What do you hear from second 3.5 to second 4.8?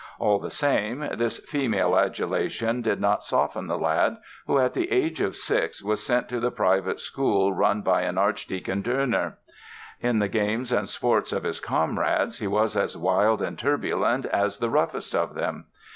the lad who, at